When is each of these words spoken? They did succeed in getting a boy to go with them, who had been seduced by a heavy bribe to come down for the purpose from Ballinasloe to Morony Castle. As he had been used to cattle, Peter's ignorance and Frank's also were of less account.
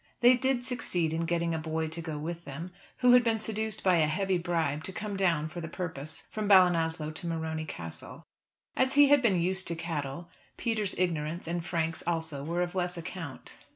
They 0.21 0.35
did 0.35 0.65
succeed 0.65 1.13
in 1.13 1.25
getting 1.27 1.53
a 1.53 1.59
boy 1.59 1.85
to 1.89 2.01
go 2.01 2.17
with 2.17 2.43
them, 2.43 2.71
who 3.01 3.13
had 3.13 3.23
been 3.23 3.37
seduced 3.37 3.83
by 3.83 3.97
a 3.97 4.07
heavy 4.07 4.39
bribe 4.39 4.83
to 4.85 4.91
come 4.91 5.15
down 5.15 5.47
for 5.47 5.61
the 5.61 5.67
purpose 5.67 6.25
from 6.31 6.47
Ballinasloe 6.49 7.11
to 7.13 7.27
Morony 7.27 7.65
Castle. 7.65 8.25
As 8.75 8.93
he 8.93 9.09
had 9.09 9.21
been 9.21 9.39
used 9.39 9.67
to 9.67 9.75
cattle, 9.75 10.27
Peter's 10.57 10.95
ignorance 10.97 11.47
and 11.47 11.63
Frank's 11.63 12.01
also 12.07 12.43
were 12.43 12.63
of 12.63 12.73
less 12.73 12.97
account. 12.97 13.53